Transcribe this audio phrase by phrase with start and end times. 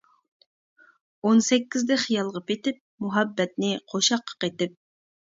[1.25, 4.73] ئون سەككىزدە خىيالغا پېتىپ، مۇھەببەتنى قوشاققا قېتىپ.